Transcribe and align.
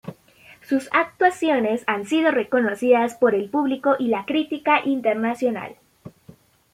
Sus 0.67 0.89
actuaciones 0.91 1.83
han 1.85 2.07
sido 2.07 2.31
reconocidas 2.31 3.13
por 3.13 3.35
el 3.35 3.51
público 3.51 3.97
y 3.99 4.07
la 4.07 4.25
crítica 4.25 4.83
internacional. 4.83 5.75